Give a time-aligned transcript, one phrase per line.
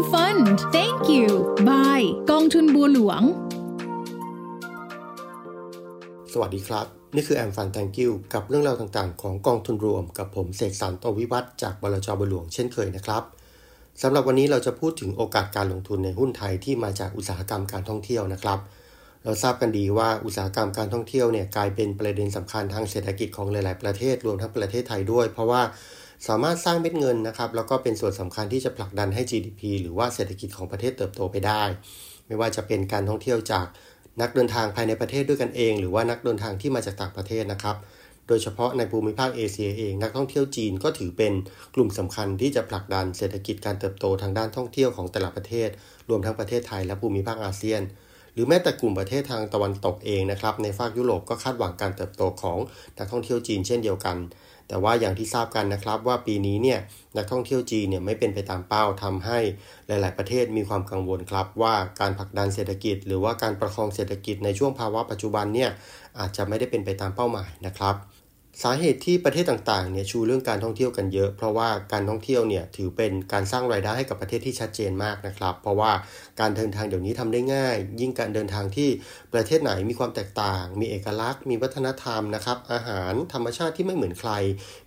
[0.00, 0.46] M Fund
[0.76, 1.28] Thank you
[1.68, 3.22] Bye กองทุนบัวหลวง
[6.32, 13.22] สวัสดีครับ นี่คือแอมฟันแตงกิวกับเรื่องราวต่างๆ ของกองทุนรวม กับผมเสกสรรตวิวัฒจากบลจบัวหลวงเช่นเคยนะครับ
[14.02, 18.58] สำหรับวันนี้เราจะพูดถึงโอกาสการลงทุนในหุ้นไทยที่มาจากอุตสาหกรรมการท่องเที่ยวนะครับ
[19.24, 25.62] เราทราบกันดีว่าอุตสาหกรรมการท่องเที่ยวเนี่ยกลายเป็นประเด็นสำคัญทางเศรษฐกิจของหลาย ๆ ประเทศรวมทั้งประเทศไทยด้วย เพราะว่า
[26.28, 31.62] สามารถสร้างเม็ดเงินนะครับแล้วก็เป็นส่วนสำคัญที่จะผลักดันให้ GDP หรือว่าเศรษฐกิจของประเทศเติบโตไปได้
[32.26, 33.66] ไม่ว่าจะเป็นการท่องเที่ยวจาก
[34.20, 37.76] นักเดินทางภายในประเทศด้วยกันเอง หรือว่านักเดินทางที่มาจากต่างประเทศนะครับ
[38.28, 41.32] โดยเฉพาะในภูมิภาคเอเชียเอง นักท่องเที่ยวจีนก็ถือเป็น
[41.74, 45.68] กลุ่มสำคัญที่จะผลักดันเศรษฐกิจการเติบโตทางด้านท่องเที่ยวของแต่ละประเทศ
[46.08, 47.82] รวมทั้งประเทศไทยและภูมิภาคอาเซียน
[48.34, 52.58] หรือแม้แต่กลุ่มประเทศทางตะวันตกเองนะครับในภาคยุโรปก็คาดหวังการเติบโตของ
[52.98, 54.16] นักท่องเที่ยวจีนเช่นเดียวกัน
[54.70, 56.78] แต่ว่าอย่างที่ทราบกันนะครับว่าปีนี้เนี่ย
[57.16, 59.38] นักท่องเที่ยวจีนเนี่ยไม่เป็นไปตามเป้าทำให้
[59.86, 65.70] หลาย ๆ ประเทศมีความกังวลครับ ว่าการผลักดันเศรษฐกิจ หรือว่าการประคองเศรษฐกิจในช่วงภาวะปัจจุบันเนี่ย
[66.18, 67.94] อาจจะไม่ได้เป็นไปตามเป้าหมายนะครับ
[68.64, 75.92] สาเหตุที่ประเทศต่างๆเนี่ยชูเรื่องการท่องเที่ยวกันเยอะ เพราะว่าการท่องเที่ยวเนี่ยถือเป็นการสร้างรายได้ให้กับประเทศที่ชัดเจนมากนะครับ เพราะว่า
[76.40, 78.88] การเดินทางเดี๋ยวนี้ทำได้ง่าย ยิ่งการเดินทางที่
[79.34, 84.32] ประเทศไหนมีความแตกต่าง มีเอกลักษณ์ มีวัฒนธรรมนะครับอาหารธรรมชาติที่ไม่เหมือนใคร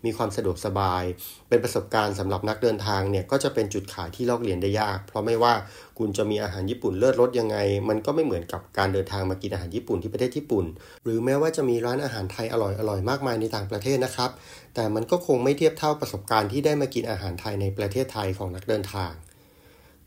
[0.05, 1.03] มีความสะดวกสบาย
[1.49, 5.53] เป็นประสบการณ์สำหรับนักเดินทางเนี่ยก็จะเป็นจุดขายที่ลอกเลียนได้ยาก เพราะไม่ว่า
[5.99, 7.57] คุณจะมีอาหารญี่ปุ่นเลิศรสยังไง
[7.89, 10.65] มันก็ไม่เหมือนกับการเดินทางมากินอาหารญี่ปุ่นที่ประเทศญี่ปุ่น
[11.03, 12.55] หรือแม้ว่าจะมีร้านอาหารไทยอ
[12.89, 14.31] ร่อยๆมากมายในต่างประเทศนะครับ
[14.75, 19.13] แต่มันก็คงไม่เทียบเท่าประสบการณ์ที่ได้มากินอาหารไทยในประเทศไทยของนักเดินทาง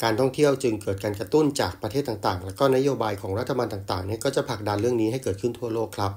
[0.03, 6.13] การท่องเที่ยวจึงเกิดการกระตุ้นจากประเทศต่างๆ และก็นโยบายของรัฐบาลต่างๆเนี่ยก็จะผลักดันเรื่องนี้ให้เกิดขึ้นทั่วโลกครับ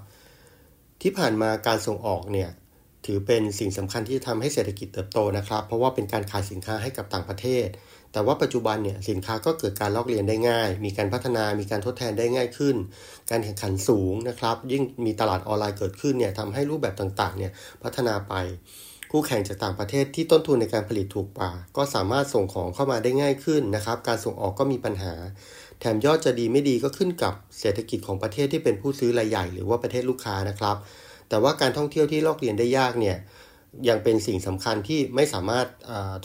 [1.01, 2.49] ที่ผ่านมาการส่งออกเนี่ย
[3.05, 7.67] ถือเป็นสิ่งสำคัญที่จะทำให้เศรษฐกิจเติบโตนะครับ เพราะว่าเป็นการขายสินค้าให้กับต่างประเทศ
[8.13, 12.75] แต่ว่าปัจจุบันเนี่ยสินค้าก็เกิดการลอกเลียนได้ง่าย มีการพัฒนามีการทดแทนได้ง่ายขึ้น
[13.29, 17.51] การแข่งขันสูงนะครับ ยิ่งมีตลาดออนไลน์เกิดขึ้นเนี่ยทำให้รูปแบบต่างๆเนี่ย
[17.83, 18.33] พัฒนาไป
[19.11, 25.13] คู่แข่งจากต่างประเทศที่ต้นทุนในการผลิตถูกกว่า ก็สามารถส่งของเข้ามาได้ง่ายขึ้นนะครับ การส่งออกก็มีปัญหา
[25.79, 30.77] แถมยอดจะดีไม่ดีก็ขึ้นกับเศรษฐกิจของประเทศที่เป็นผู้ซื้อรายใหญ่ หรือว่าประเทศลูกค้านะครับ
[31.29, 33.17] แต่ว่าการท่องเที่ยวที่ลอกเลียนได้ยากเนี่ย
[33.89, 35.67] ยังเป็นสิ่งสำคัญที่ไม่สามารถ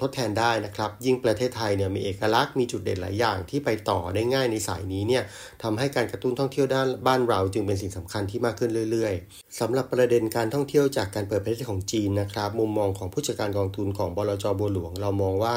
[0.00, 5.22] ทดแทนได้นะครับ ยิ่งประเทศไทยเนี่ยมีเอกลักษณ์มีจุดเด่นหลายอย่างที่ไปต่อได้ง่ายในสายนี้เนี่ย
[5.62, 15.54] ทำให้การกระตุ้นท่องเที่ยวด้านบ้านเราจึงเป็นสิ่งสำคัญที่มากขึ้นเรื่อย ๆสำหรับประเด็นการท่องเที่ยวจากการเปิดประเทศของจีนนะครับ มุมมองของผู้จัดการกองทุนของบลจบัวหลวง เรามองว่า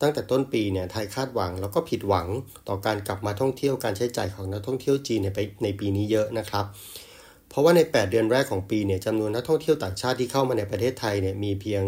[0.00, 2.28] ตั้งแต่ต้นปีเนี่ยไทยคาดหวังแล้วก็ผิดหวัง
[2.68, 5.28] ต่อการกลับมาท่องเที่ยวการใช้จ่ายของนักท่องเที่ยวจีนใน
[5.64, 6.66] ในปีนี้เยอะนะครับ
[7.50, 11.82] เพราะว่าใน 8 เดือนแรกของปีเนี่ยจำนวนนักท่องเที่ยวต่างชาติที่เข้ามาในประเทศไทยเนี่ยมีเพียง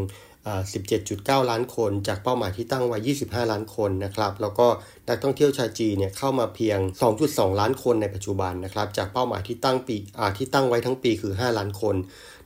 [0.72, 4.66] 17.9 ล้านคน จากเป้าหมายที่ตั้งไว้ 25 ล้านคนนะครับแล้วก็
[5.08, 6.78] นักท่องเที่ยวชาวจีนเนี่ยเข้ามาเพียง
[7.18, 9.96] 2.2 ล้านคนในปัจจุบันนะครับจากเป้าหมายที่ตั้งปี
[10.38, 11.96] ที่ตั้งไว้ทั้งปีคือ 5 ล้านคน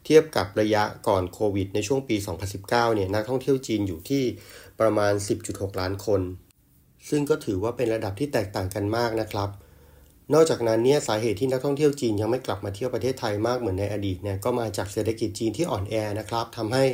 [0.04, 2.16] เทียบกับระยะก่อนโควิดในช่วงปี
[2.56, 4.24] 2019 เนี่ยนักท่องเที่ยวจีนอยู่ที่
[4.80, 5.12] ประมาณ
[5.46, 6.20] 10.6 ล้านคน
[7.08, 9.50] ซึ่งก็ถือว่าเป็นระดับที่แตกต่างกันมากนะครับ
[10.34, 16.84] นอกจากนั้นเนี่ยสาเหตุที่นักท่องเที่ยวจีนยังไม่กลับมาเที่ยวประเทศไทยมากเหมือนในอดีตเนี่ยก็มาจากเศรษฐกิจจีนที่อ่อนแอนะครับทำให้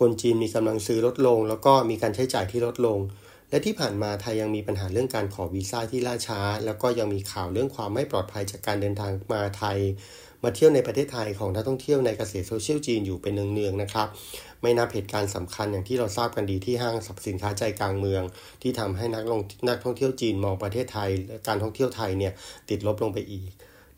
[0.00, 2.98] คนจีนมีกำลังซื้อลดลง แล้วก็มีการใช้จ่ายที่ลดลง
[3.50, 9.78] และที่ผ่านมาไทยยังมีปัญหาเรื่องการขอวีซ่าที่ล่าช้า แล้วก็ยังมีข่าวเรื่องความไม่ปลอดภัยจากการเดินทางมาไทย
[10.44, 14.08] มาเที่ยวในประเทศไทยของนักท่องเที่ยวในเกษตรโซเชียลจีนอยู่เป็นเนืองๆนะครับ
[14.62, 18.22] ไม่นับเหตุการณ์สำคัญอย่างที่เราทราบกันดีที่ห้างสรรพสินค้าใจกลางเมือง
[18.62, 22.32] ที่ทำให้นักลงนักท่องเที่ยวจีนมองประเทศไทยและการท่องเที่ยวไทยเนี่ย
[22.70, 23.50] ติดลบลงไปอีก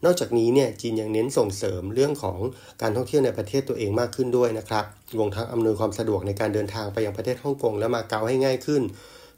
[0.05, 2.39] นอกจากนี้เนี่ยจีนยังเน้นส่งเสริมเรื่องของ
[2.83, 4.85] การท่องเที่ยวในประเทศตัวเองมากขึ้นด้วยนะครับ
[5.17, 8.83] รวมทั้งอำนวยความสะดวกในการเดินทางไปยังประเทศฮ่องกงและมาเก๊าให้ง่ายขึ้น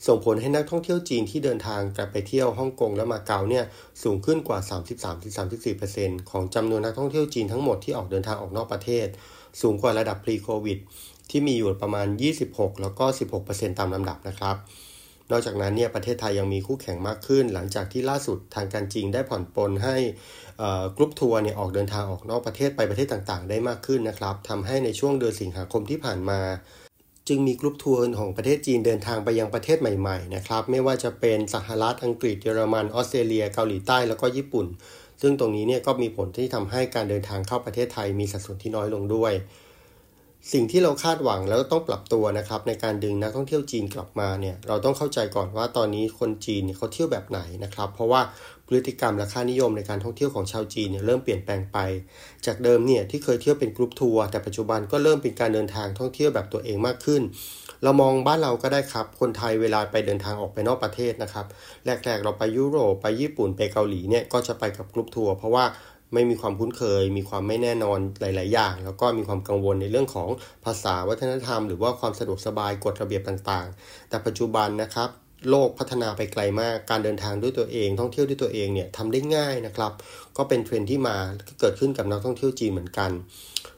[0.06, 3.64] ส่งผลให้นักท่องเที่ยวจีนที่เดินทางกลับไปเที่ยวฮ่องกงและมาเก๊าเนี่ย
[4.02, 4.58] สูงขึ้นกว่า
[5.44, 9.06] 33-34%ของจำนวนนักท่องเที่ยวจีนทั้งหมดที่ออกเดินทางออกนอกประเทศ
[9.60, 10.78] สูงกว่าระดับ pre covid
[11.30, 12.06] ที่มีอยู่ประมาณ
[12.44, 13.04] 26 แล้วก็
[13.42, 14.56] 16%ตามลำดับนะครับ
[15.30, 19.96] นอกจากนั้นเนี่ยประเทศไทยยังมีคู่แข่งมากขึ้น หลังจากที่ล่าสุดทางการจีนได้ผ่อนปลนให้
[20.96, 26.40] กรุ๊ปทัวร์เนี่ยออกเดินทางออกนอกประเทศไปประเทศต่างๆ ได้มากขึ้นนะครับทำให้ในช่วงเดือนสิงหาคมที่ผ่านมา
[27.28, 34.66] จึงมีกรุ๊ปทัวร์ของประเทศจีนเดินทางไปยังประเทศใหม่ๆนะครับ ไม่ว่าจะเป็นสหรัฐอังกฤษเยอรมันออสเตรเลีย เกาหลีใต้แล้วก็ญี่ปุ่น
[35.22, 39.32] ซึ่งตรงนี้เนี่ยก็มีผลที่ทำให้การเดินทางเข้าประเทศไทยมีสัดส่วนที่น้อยลงด้วย
[40.50, 48.20] สิ่งที่เราคาดหวังแล้วต้องปรับตัวนะครับในการดึงนักท่องเที่ยวจีนกลับมาเนี่ยเราต้องเข้าใจก่อนว่าตอนนี้คนจีนเนี่ยเขาเที่ยวแบบไหนนะครับ เพราะว่า
[48.68, 51.78] พฤติกรรมและค่านิยมในการท่องเที่ยวของชาวจีนเนี่ยเริ่มเปลี่ยนแปลงไป
[52.46, 57.22] จากเดิมเนี่ยที่เคยเที่ยวเป็นกรุ๊ปทัวร์แต่ปัจจุบันก็เริ่มเป็นการเดินทางท่องเที่ยวแบบตัวเองมากขึ้น
[57.84, 61.46] เรามองบ้านเราก็ได้ครับ คนไทยเวลาไปเดินทางออกไปนอกประเทศนะครับ
[61.84, 65.64] แรกๆเราไปยุโรปไปญี่ปุ่นไปเกาหลีเนี่ยก็จะไปกับกรุ๊ปทัวร์เพราะว่า
[66.12, 70.28] ไม่มีความคุ้นเคย มีความไม่แน่นอนหลาย ๆ อย่าง แล้วก็มีความกังวลในเรื่องของ
[70.64, 75.10] ภาษาวัฒนธรรม หรือว่าความสะดวกสบายกฎระเบียบต่าง ๆ แต่ปัจจุบันนะครับ
[75.50, 79.92] โลกพัฒนาไปไกลมาก การเดินทางด้วยตัวเอง ท่องเที่ยวด้วยตัวเองเนี่ยทำได้ง่ายนะครับ
[80.36, 81.16] ก็เป็นเทรนด์ที่มา
[81.60, 83.10] เกิดขึ้นกับนักท่องเที่ยวจีนเหมือนกัน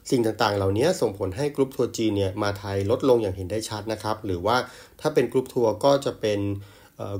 [0.09, 4.57] สิ่งต่างๆ เหล่านี้ส่งผลให้กรุ๊ปทัวร์จีนเนี่ยมาไทยลดลงอย่างเห็นได้ชัดนะครับ หรือว่า
[5.01, 6.39] ถ้าเป็นกรุ๊ปทัวร์ก็จะเป็น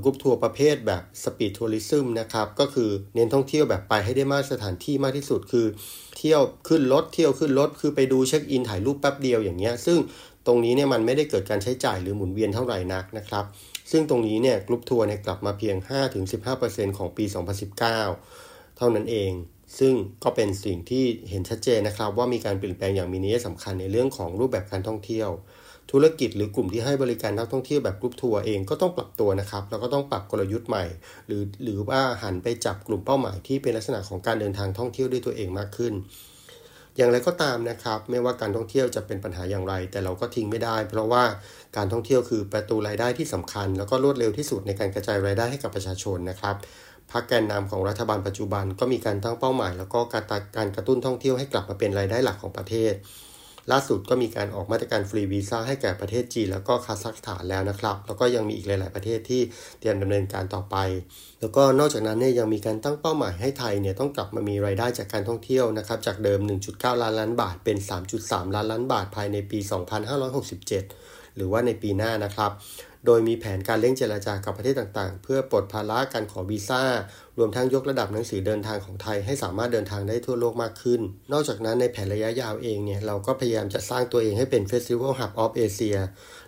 [0.02, 5.66] กรุ๊ปทัวร์ประเภทแบบ speed tourism นะครับก็คือเน้นท่องเที่ยวแบบไปให้ได้มากสถานที่มากที่สุดคือ
[6.18, 9.98] เที่ยวขึ้นรถเที่ยวขึ้นรถคือไปดูเช็คอินถ่ายรูปแป๊บเดียวอย่างเงี้ยซึ่ง
[10.46, 13.44] ตรงนี้เนี่ยมันไม่ได้เกิดการใช้จ่ายหรือหมุนเวียนเท่าไหร่นักนะครับ
[13.90, 15.76] ซึ่งตรงนี้เนี่ยกรุ๊ปทัวร์เนี่ยกลับมาเพียง
[16.36, 17.24] 5-15%ของปี
[18.00, 19.32] 2019 เท่านั้นเอง
[19.78, 19.94] ซึ่ง
[20.24, 25.30] ก็เป็นสิ่งที่เห็นชัดเจนนะครับ ว่ามีการเปลี่ยนแปลงอย่างมีนัยสำคัญในเรื่องของรูปแบบการท่องเที่ยว
[25.92, 30.84] ธุรกิจหรือกลุ่มที่ให้บริการนักท่องเที่ยวแบบกรุ๊ปทัวร์เองก็ต้องปรับตัวนะครับ แล้วก็ต้องปรับกลยุทธ์ใหม่
[31.26, 35.94] หรือหรือว่าหันไปจับกลุ่มเป้าหมายที่เป็นลักษณะของการเดินทางท่องเที่ยวด้วยตัวเองมากขึ้น
[36.96, 41.24] อย่างไรก็ตามนะครับ ไม่ว่าการท่องเที่ยวจะเป็นปัญหาอย่างไร แต่เราก็ทิ้งไม่ได้ เพราะว่า
[41.76, 46.54] การท่องเที่ยวคือประตูรายได้ที่สำคัญ แล้วก็รวดเร็วที่สุดในการกระจายรายได้ให้กับประชาชนนะครับ
[47.12, 50.24] พักแกนนำของรัฐบาลปัจจุบันก็มีการตั้งเป้าหมาย แล้วก็การ
[50.56, 52.92] การกระตุ้นท่องเที่ยวให้กลับมาเป็นรายได้หลักของประเทศ
[53.72, 59.42] ล่าสุดก็มีการออกมาตรการฟรีวีซ่าให้แก่ประเทศจีนแล้วก็คาซัคสถานแล้วนะครับ แล้วก็ยังมีอีกหลาย ๆ ประเทศที่
[59.80, 60.76] เตรียมดำเนินการต่อไป
[61.40, 66.40] แล้วก็นอกจากนั้นเนี่ยยังมีการตั้งเป้าหมายให้ไทยเนี่ยต้องกลับมามีรายได้จากการท่องเที่ยวนะครับจากเดิม
[66.70, 67.78] 1.9 ล้านล้านบาทเป็น
[68.16, 72.52] 3.3 ล้านล้านบาทภายในปี 2567 หรือว่าในปีหน้านะครับ
[73.06, 76.82] โดยมีแผนการเร่งเจราจากับประเทศต่างๆ เพื่อปลดภาระการขอวีซ่า
[77.38, 81.00] รวมทั้งยกระดับหนังสือเดินทางของไทยให้สามารถเดินทางได้ทั่วโลกมากขึ้น
[81.32, 85.98] นอกจากนั้นในแผนระยะยาวเองเนี่ย เราก็พยายามจะสร้างตัวเองให้เป็น Festival Hub of Asia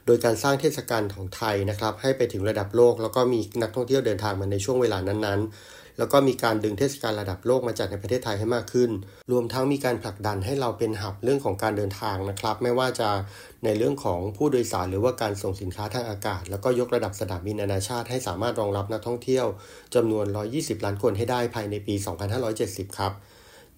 [0.06, 8.90] โดยการสร้างเทศกาลของไทยนะครับให้ไปถึงระดับโลก แล้วก็มีนักท่องเที่ยวเดินทางมาในช่วงเวลานั้นๆ แล้วก็มีการดึงเทศกาลระดับโลกมาจัดในประเทศไทยให้มากขึ้น
[9.32, 13.08] รวมทั้งมีการผลักดันให้เราเป็นหับเรื่องของการเดินทางนะครับ ไม่ว่าจะ
[13.64, 19.46] ในเรื่องของผู้โดยสารหรือว่าการส่งสินค้าทางอากาศ แล้วก็ยกระดับสนามบินนานาชาติให้สามารถรองรับนักท่องเที่ยว
[19.94, 21.94] จำนวน 120 ล้านคนให้ได้ภายในปี
[22.46, 23.12] 2570 ครับ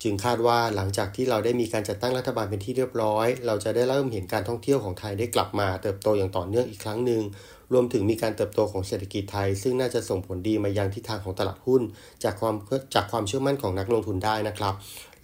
[0.02, 7.22] จึงคาดว่าหลังจากที่เราได้มีการจัดตั้งรัฐบาลเป็นที่เรียบร้อย เราจะได้เริ่มเห็นการท่องเที่ยวของไทยได้กลับมาเติบโตอย่างต่อเนื่องอีกครั้งหนึ่ง
[7.72, 11.82] รวมถึงมีการเติบโตของเศรษฐกิจไทย ซึ่งน่าจะส่งผลดีมายังทิศทางของตลาดหุ้น
[12.24, 12.54] จากความ
[12.94, 14.74] จากความเชื่อมั่นของนักลงทุนได้นะครับ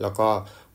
[0.01, 0.29] แล้วก็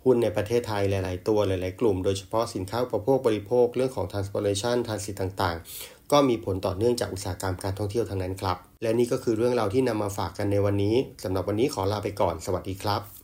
[0.04, 13.21] หุ้นในประเทศไทยหลาย ๆ ตัวหลาย ๆ กลุ่ม โดยเฉพาะสินค้าอุปโภคบริโภคเรื่องของ transportation ทานสิทต่าง ๆ ก็มีผลต่อเนื่องจากอุตสาหกรรมการท่องเที่ยวทั้งนั้นครับ และนี่ก็คือเรื่องราวที่นำมาฝากกันในวันนี้สำหรับวันนี้ขอลาไปก่อน สวัสดีครับ